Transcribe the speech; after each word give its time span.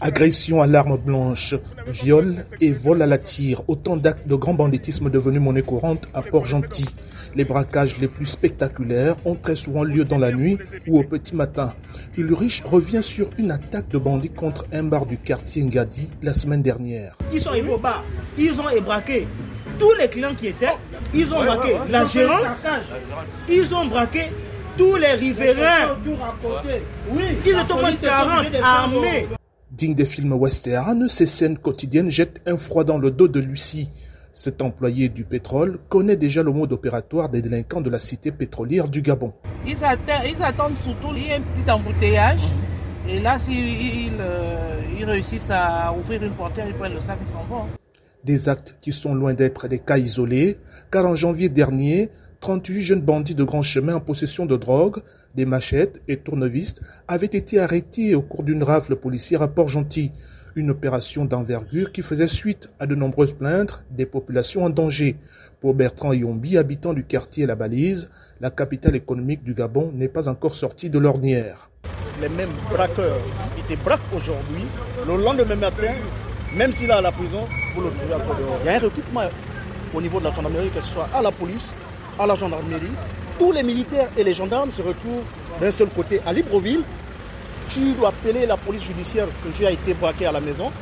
Agression 0.00 0.60
à 0.60 0.66
l'arme 0.66 0.96
blanche, 0.96 1.54
viol 1.86 2.44
et 2.60 2.72
vol 2.72 3.02
à 3.02 3.06
la 3.06 3.18
tire, 3.18 3.62
autant 3.68 3.96
d'actes 3.96 4.26
de 4.28 4.34
grand 4.34 4.54
banditisme 4.54 5.10
devenus 5.10 5.40
monnaie 5.40 5.62
courante 5.62 6.06
à 6.14 6.22
Port-Gentil. 6.22 6.86
Les 7.34 7.44
braquages 7.44 7.98
les 8.00 8.08
plus 8.08 8.26
spectaculaires 8.26 9.16
ont 9.24 9.34
très 9.34 9.56
souvent 9.56 9.84
lieu 9.84 10.04
dans 10.04 10.18
la 10.18 10.32
nuit 10.32 10.58
ou 10.86 10.98
au 10.98 11.02
petit 11.02 11.34
matin. 11.34 11.74
Ulrich 12.16 12.62
revient 12.64 13.02
sur 13.02 13.30
une 13.38 13.50
attaque 13.50 13.88
de 13.88 13.98
bandits 13.98 14.30
contre 14.30 14.66
un 14.72 14.84
bar 14.84 15.06
du 15.06 15.18
quartier 15.18 15.62
Ngadi 15.64 16.10
la 16.22 16.34
semaine 16.34 16.62
dernière. 16.62 17.16
Ils 17.32 17.40
sont 17.40 17.50
arrivés 17.50 17.72
au 17.72 17.78
bar, 17.78 18.04
ils 18.36 18.58
ont 18.60 18.80
braqué 18.82 19.26
tous 19.78 19.92
les 19.98 20.08
clients 20.08 20.34
qui 20.34 20.48
étaient, 20.48 20.76
ils 21.14 21.32
ont 21.32 21.44
braqué 21.44 21.76
la 21.90 22.04
gérante, 22.06 22.46
ils 23.48 23.74
ont 23.74 23.86
braqué 23.86 24.24
tous 24.76 24.96
les 24.96 25.12
riverains. 25.12 25.96
Ils 27.44 27.50
étaient 27.50 27.72
au 27.72 27.76
moins 27.76 27.92
40 27.94 28.46
armés. 28.62 29.28
Digne 29.70 29.94
des 29.94 30.06
films 30.06 30.32
western, 30.32 31.10
ces 31.10 31.26
scènes 31.26 31.58
quotidiennes 31.58 32.10
jettent 32.10 32.40
un 32.46 32.56
froid 32.56 32.84
dans 32.84 32.96
le 32.96 33.10
dos 33.10 33.28
de 33.28 33.38
Lucie. 33.38 33.90
Cet 34.32 34.62
employé 34.62 35.10
du 35.10 35.24
pétrole 35.24 35.78
connaît 35.90 36.16
déjà 36.16 36.42
le 36.42 36.50
mode 36.50 36.72
opératoire 36.72 37.28
des 37.28 37.42
délinquants 37.42 37.82
de 37.82 37.90
la 37.90 38.00
cité 38.00 38.32
pétrolière 38.32 38.88
du 38.88 39.02
Gabon. 39.02 39.34
Ils, 39.66 39.84
attendent, 39.84 40.78
surtout, 40.82 41.08
il 41.14 41.26
y 41.26 41.32
a 41.32 41.36
un 41.36 41.40
petit 41.40 41.70
embouteillage. 41.70 42.40
Et 43.06 43.20
là, 43.20 43.38
s'ils 43.38 44.16
euh, 44.18 44.80
réussissent 45.04 45.50
à 45.50 45.94
ouvrir 45.94 46.22
une 46.22 46.32
portière, 46.32 46.66
ils 46.66 46.74
prennent 46.74 46.94
le 46.94 47.00
sac 47.00 47.18
et 47.22 47.30
s'en 47.30 47.44
vont. 47.44 47.66
Des 48.24 48.48
actes 48.48 48.76
qui 48.80 48.92
sont 48.92 49.14
loin 49.14 49.34
d'être 49.34 49.68
des 49.68 49.80
cas 49.80 49.98
isolés, 49.98 50.58
car 50.90 51.04
en 51.04 51.14
janvier 51.14 51.50
dernier, 51.50 52.10
38 52.40 52.82
jeunes 52.82 53.00
bandits 53.00 53.34
de 53.34 53.42
grand 53.42 53.62
chemin 53.62 53.96
en 53.96 54.00
possession 54.00 54.46
de 54.46 54.56
drogue, 54.56 55.02
des 55.34 55.44
machettes 55.44 56.00
et 56.06 56.16
tournevistes 56.16 56.82
avaient 57.08 57.26
été 57.26 57.58
arrêtés 57.58 58.14
au 58.14 58.22
cours 58.22 58.44
d'une 58.44 58.62
rafle 58.62 58.96
policière 58.96 59.42
à 59.42 59.48
Port-Gentil. 59.48 60.12
Une 60.54 60.70
opération 60.70 61.24
d'envergure 61.24 61.92
qui 61.92 62.02
faisait 62.02 62.28
suite 62.28 62.68
à 62.78 62.86
de 62.86 62.94
nombreuses 62.94 63.32
plaintes 63.32 63.82
des 63.90 64.06
populations 64.06 64.64
en 64.64 64.70
danger. 64.70 65.16
Pour 65.60 65.74
Bertrand 65.74 66.12
Yombi, 66.12 66.56
habitant 66.56 66.94
du 66.94 67.04
quartier 67.04 67.44
La 67.46 67.54
Balise, 67.54 68.10
la 68.40 68.50
capitale 68.50 68.96
économique 68.96 69.42
du 69.42 69.54
Gabon 69.54 69.92
n'est 69.92 70.08
pas 70.08 70.28
encore 70.28 70.54
sortie 70.54 70.90
de 70.90 70.98
l'ornière. 70.98 71.70
Les 72.20 72.28
mêmes 72.28 72.50
braqueurs 72.70 73.20
te 73.68 73.74
braquent 73.84 74.00
aujourd'hui, 74.16 74.64
le 75.06 75.22
lendemain 75.22 75.56
matin, 75.56 75.92
même 76.56 76.72
s'il 76.72 76.88
est 76.88 76.92
à 76.92 77.02
la 77.02 77.12
prison, 77.12 77.46
vous 77.74 77.82
le 77.82 77.90
trouvez 77.90 78.14
encore. 78.14 78.36
Il 78.62 78.66
y 78.66 78.68
a 78.70 78.76
un 78.76 78.78
recrutement 78.78 79.28
au 79.94 80.00
niveau 80.00 80.18
de 80.18 80.24
la 80.24 80.32
gendarmerie, 80.32 80.70
que 80.70 80.80
ce 80.80 80.88
soit 80.88 81.08
à 81.12 81.20
la 81.20 81.30
police, 81.30 81.74
à 82.18 82.26
la 82.26 82.34
gendarmerie. 82.34 82.92
Tous 83.38 83.52
les 83.52 83.62
militaires 83.62 84.08
et 84.16 84.24
les 84.24 84.34
gendarmes 84.34 84.72
se 84.72 84.82
retrouvent 84.82 85.24
d'un 85.60 85.70
seul 85.70 85.88
côté 85.90 86.20
à 86.26 86.32
Libreville. 86.32 86.82
Tu 87.68 87.92
dois 87.94 88.08
appeler 88.08 88.46
la 88.46 88.56
police 88.56 88.84
judiciaire 88.84 89.28
que 89.44 89.52
j'ai 89.52 89.72
été 89.72 89.94
braqué 89.94 90.26
à 90.26 90.32
la 90.32 90.40
maison. 90.40 90.72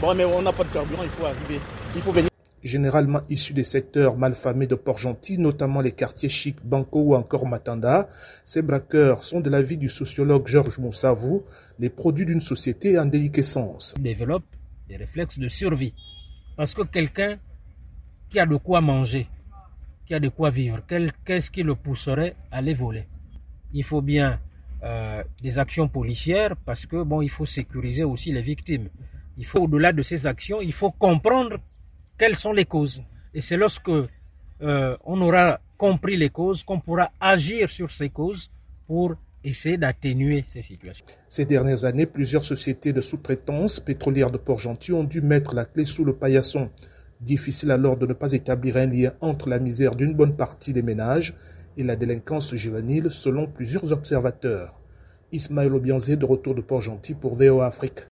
Bon, 0.00 0.14
mais 0.14 0.24
on 0.24 0.42
n'a 0.42 0.52
pas 0.52 0.64
de 0.64 0.68
carburant, 0.68 1.02
il 1.02 1.08
faut 1.08 1.24
arriver. 1.24 1.60
Il 1.94 2.02
faut 2.02 2.12
venir. 2.12 2.28
Généralement 2.62 3.20
issus 3.30 3.52
des 3.52 3.64
secteurs 3.64 4.16
malfamés 4.16 4.66
de 4.66 4.74
Port-Gentil, 4.74 5.38
notamment 5.38 5.80
les 5.80 5.92
quartiers 5.92 6.28
chics 6.28 6.64
Banco 6.64 7.00
ou 7.00 7.14
encore 7.14 7.46
Matanda, 7.46 8.08
ces 8.44 8.60
braqueurs 8.60 9.24
sont 9.24 9.40
de 9.40 9.48
l'avis 9.48 9.76
du 9.76 9.88
sociologue 9.88 10.48
Georges 10.48 10.78
Moussavou 10.78 11.44
les 11.78 11.90
produits 11.90 12.26
d'une 12.26 12.40
société 12.40 12.98
en 12.98 13.06
déliquescence. 13.06 13.94
Ils 13.96 14.02
développent 14.02 14.44
des 14.88 14.96
réflexes 14.96 15.38
de 15.38 15.48
survie. 15.48 15.94
Parce 16.56 16.74
que 16.74 16.82
quelqu'un 16.82 17.38
qui 18.30 18.40
a 18.40 18.46
de 18.46 18.56
quoi 18.56 18.80
manger, 18.80 19.28
qui 20.06 20.14
a 20.14 20.20
de 20.20 20.28
quoi 20.28 20.50
vivre, 20.50 20.80
qu'est-ce 21.24 21.50
qui 21.50 21.62
le 21.62 21.74
pousserait 21.74 22.36
à 22.50 22.62
les 22.62 22.74
voler? 22.74 23.06
Il 23.72 23.84
faut 23.84 24.00
bien 24.00 24.40
euh, 24.82 25.22
des 25.42 25.58
actions 25.58 25.88
policières 25.88 26.54
parce 26.64 26.86
que 26.86 27.02
bon, 27.02 27.20
il 27.22 27.30
faut 27.30 27.46
sécuriser 27.46 28.04
aussi 28.04 28.32
les 28.32 28.40
victimes. 28.40 28.88
Il 29.36 29.44
faut 29.44 29.60
au-delà 29.60 29.92
de 29.92 30.02
ces 30.02 30.26
actions, 30.26 30.60
il 30.62 30.72
faut 30.72 30.90
comprendre 30.92 31.58
quelles 32.16 32.36
sont 32.36 32.52
les 32.52 32.64
causes. 32.64 33.02
Et 33.34 33.40
c'est 33.40 33.56
lorsque 33.56 33.90
euh, 33.90 34.96
on 35.04 35.20
aura 35.20 35.60
compris 35.76 36.16
les 36.16 36.30
causes 36.30 36.62
qu'on 36.62 36.80
pourra 36.80 37.10
agir 37.20 37.68
sur 37.68 37.90
ces 37.90 38.08
causes 38.08 38.50
pour 38.86 39.16
essayer 39.44 39.76
d'atténuer 39.76 40.44
ces 40.48 40.62
situations. 40.62 41.04
Ces 41.28 41.44
dernières 41.44 41.84
années, 41.84 42.06
plusieurs 42.06 42.44
sociétés 42.44 42.92
de 42.92 43.00
sous-traitance 43.00 43.80
pétrolières 43.80 44.30
de 44.30 44.38
Port-Gentil 44.38 44.92
ont 44.92 45.04
dû 45.04 45.20
mettre 45.20 45.54
la 45.54 45.64
clé 45.64 45.84
sous 45.84 46.04
le 46.04 46.14
paillasson. 46.14 46.70
Difficile 47.20 47.70
alors 47.70 47.96
de 47.96 48.06
ne 48.06 48.12
pas 48.12 48.32
établir 48.32 48.76
un 48.76 48.86
lien 48.86 49.12
entre 49.20 49.48
la 49.48 49.58
misère 49.58 49.94
d'une 49.94 50.14
bonne 50.14 50.36
partie 50.36 50.72
des 50.72 50.82
ménages 50.82 51.34
et 51.76 51.82
la 51.82 51.96
délinquance 51.96 52.54
juvénile 52.54 53.10
selon 53.10 53.46
plusieurs 53.46 53.92
observateurs. 53.92 54.80
Ismaël 55.32 55.74
Obianzé 55.74 56.16
de 56.16 56.24
retour 56.24 56.54
de 56.54 56.60
Port-Gentil 56.60 57.14
pour 57.14 57.34
VOA 57.34 57.66
Afrique. 57.66 58.06